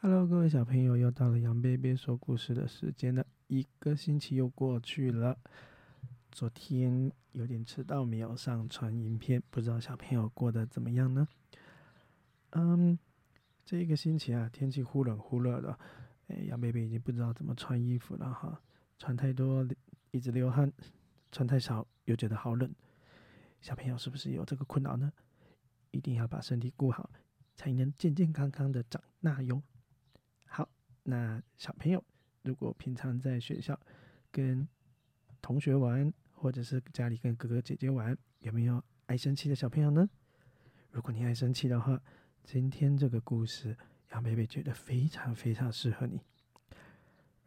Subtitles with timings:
[0.00, 3.26] Hello，各位小朋友，又到了杨贝贝说故事的时间了。
[3.46, 5.38] 一个星期又过去了，
[6.30, 11.26] 昨天有点迟到，没有上传影片，不知道小朋友过得怎么样呢？
[12.50, 12.98] 嗯，
[13.64, 15.78] 这一个星期啊，天气忽冷忽热的，
[16.28, 18.60] 哎，杨贝贝已经不知道怎么穿衣服了哈，
[18.98, 19.66] 穿太多
[20.10, 20.72] 一直流汗，
[21.32, 22.70] 穿太少又觉得好冷。
[23.60, 25.12] 小朋友是不是有这个困扰呢？
[25.90, 27.08] 一定要把身体顾好，
[27.56, 29.60] 才能健健康康的长大哟。
[30.46, 30.68] 好，
[31.02, 32.04] 那小朋友
[32.42, 33.78] 如果平常在学校
[34.30, 34.68] 跟
[35.40, 40.08] 同学玩，或者是家里跟哥哥姐姐玩，有没有爱生气的小朋友呢？
[40.90, 42.00] 如果你爱生气的话，
[42.44, 43.76] 今天这个故事
[44.12, 46.20] 杨贝贝觉得非常非常适合你。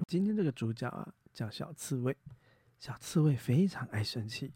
[0.07, 2.15] 今天这个主角啊叫小刺猬，
[2.79, 4.51] 小刺猬非常爱生气，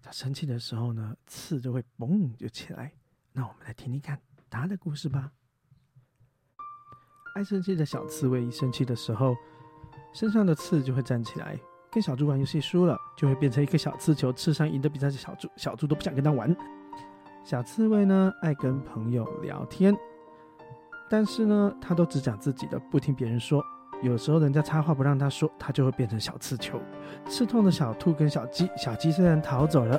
[0.00, 2.92] 它生气的时候呢，刺就会嘣就起来。
[3.32, 4.20] 那我们来听听看
[4.50, 5.30] 他的故事吧。
[7.34, 9.34] 爱生气的小刺猬一生气的时候，
[10.12, 11.58] 身上的刺就会站起来。
[11.90, 16.54] 跟小猪玩游戏输了，就会变成一个小刺球，刺上赢的比赛的小猪，小猪都不想跟他玩。
[17.44, 19.96] 小刺猬呢，爱跟朋友聊天，
[21.08, 23.64] 但是呢，他都只讲自己的，不听别人说。
[24.02, 26.78] 有时候人家插话不让他说，他就会变成小刺球，
[27.26, 28.68] 刺痛的小兔跟小鸡。
[28.76, 29.98] 小鸡虽然逃走了，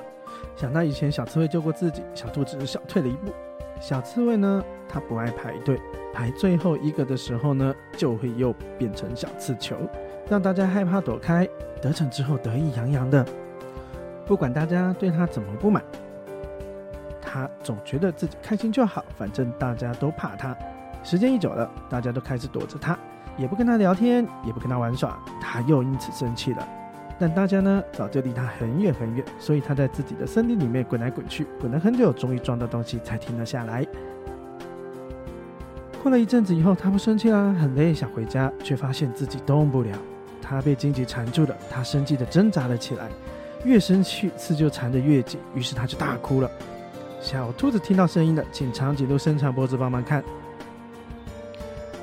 [0.55, 3.33] 想到以前小刺猬救过自己，小兔只是小退了一步。
[3.79, 5.79] 小刺猬呢，它不爱排队，
[6.13, 9.75] 排最后一个的时候呢，就会又变成小刺球。
[10.29, 11.47] 让大家害怕躲开，
[11.81, 13.25] 得逞之后得意洋洋的，
[14.25, 15.81] 不管大家对他怎么不满，
[17.21, 20.55] 他总觉得自己开心就好，反正大家都怕他。
[21.03, 22.97] 时间一久了，大家都开始躲着他，
[23.37, 26.67] 也不跟他聊天，也不跟他玩耍，他又因此生气了。
[27.19, 33.85] 但大家呢，早就离他很远很远，所以他在自己的森林里面滚来滚去，滚了很久，终于撞到东西才停了下来。
[36.03, 39.97] 过了一阵子以后，他不生气了，很累，想回家，却发现自己动不了。
[40.41, 43.09] 他被荆棘缠住了，他生气的挣扎了起来，
[43.65, 46.49] 越生气刺就缠得越紧，于是他就大哭了。
[47.19, 50.23] 小兔子听到声音了，请长颈鹿伸长脖子帮忙看，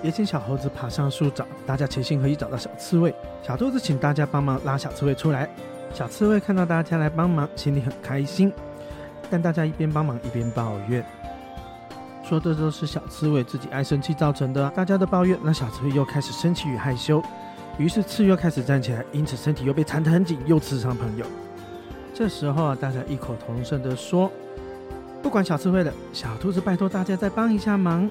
[0.05, 3.13] 也请小猴子爬上树找，大家齐心合力找到小刺猬。
[3.43, 5.49] 小兔子请大家帮忙拉小刺猬出来，
[5.95, 8.53] 小刺猬看到大家来帮忙，心里很开心，
[9.31, 11.03] 但大家一边帮忙一边抱怨，
[12.23, 14.69] 说这都是小刺猬自己爱生气造成的。
[14.77, 17.23] 大家的抱怨让小刺猬又开始生气与害羞。
[17.79, 21.25] 于是刺又开始站起来，因此身体又被缠得很紧，又刺伤朋友。
[22.13, 24.31] 这时候啊，大家异口同声地说
[25.23, 28.09] ：“不管小刺猬了，小兔子拜托大家再帮一下忙。”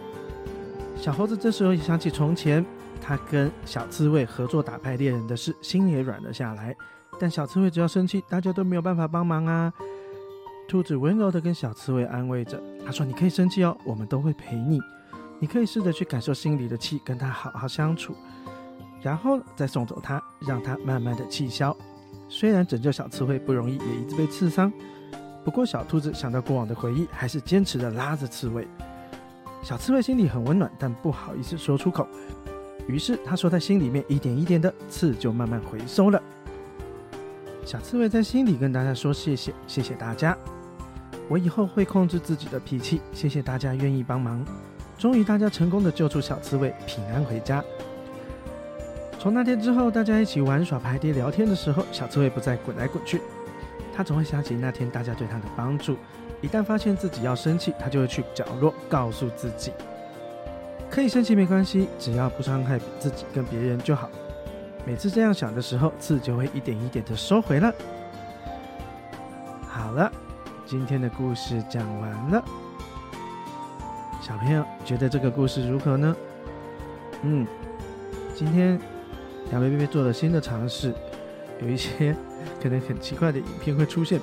[1.03, 2.65] 小猴子这时候也想起从前
[3.01, 6.73] 他跟小刺猬合作打败猎人的事，心也软了下来。
[7.19, 9.73] 但小刺猬只要生气，大家都没有办法帮忙啊。
[10.65, 14.79] 兔子温柔地跟小刺猬安慰着，他说：“你可以生气哦，我们都会陪你。
[15.39, 18.15] 你可以试着去感受心里的气，跟他好好相处。”
[19.03, 21.75] 然后再送走它，让它慢慢的气消。
[22.29, 24.71] 虽然拯救小刺猬不容易，也一直被刺伤。
[25.43, 28.65] 不过小兔子想到过往的回忆，还是坚持的拉着刺猬。
[29.63, 32.05] 小刺猬心里很温暖，但不好意思说出口。
[32.85, 36.21] 于是他说在心里面，一点一点的刺就慢慢回收了。
[37.65, 40.37] 小刺猬在心里跟大家说谢谢，谢谢大家。
[41.29, 42.99] 我以后会控制自己的脾气。
[43.13, 44.45] 谢谢大家愿意帮忙。
[44.97, 47.63] 终于大家成功的救出小刺猬，平安回家。
[49.17, 53.21] 从那天之后，大家一起玩耍、排碟、聊天的时候，小刺猬不再滚来滚去。
[53.95, 55.97] 他总会想起那天大家对他的帮助。
[56.41, 59.71] 一旦发现自己要生气，他就会去角落告诉自己：
[60.89, 64.09] 可以生气没关系，只要不伤害自己跟别人就好。
[64.85, 67.71] 每次这样想的时候，刺就会一点一点的收回了。
[69.67, 70.11] 好了，
[70.65, 72.43] 今天的故事讲完了。
[74.21, 76.15] 小朋友觉得这个故事如何呢？
[77.21, 77.47] 嗯，
[78.35, 78.79] 今天。
[79.51, 80.95] 杨贝贝做了新的尝试，
[81.63, 82.15] 有一些
[82.61, 84.19] 可能很奇怪的影片会出现，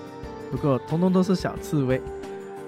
[0.50, 2.00] 不过通通都是小刺猬。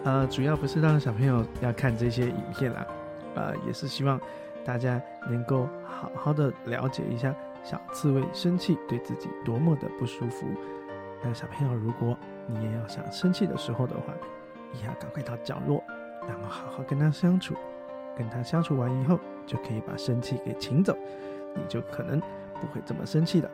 [0.04, 2.86] 呃，主要不是让小朋友要看这些影片啦，
[3.34, 4.20] 呃，也是希望
[4.64, 7.32] 大家能够好好的了解一下
[7.62, 10.46] 小刺猬生气对自己多么的不舒服。
[11.22, 12.16] 那小朋友，如果
[12.46, 14.12] 你也要想生气的时候的话，
[14.80, 15.84] 也要赶快到角落，
[16.26, 17.54] 然后好好跟他相处，
[18.16, 20.96] 跟他相处完以后，就可以把生气给请走，
[21.54, 22.20] 你就可能。
[22.60, 23.50] 不会这么生气的。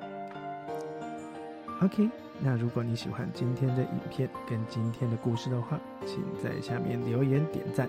[1.81, 2.11] OK，
[2.41, 7.89] 那如果你喜欢今天的影片跟今天的故事的话，请在下面留言点赞。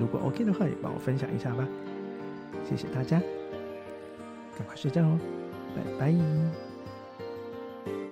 [0.00, 1.66] 如果 OK 的话，也帮我分享一下吧。
[2.64, 3.20] 谢谢大家，
[4.56, 5.18] 赶快睡觉哦，
[5.74, 6.65] 拜拜。